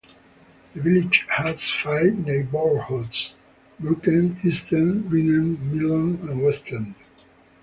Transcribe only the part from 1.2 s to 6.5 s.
has five neighbourhoods: Brookend, Eastend, Greenend, Millend and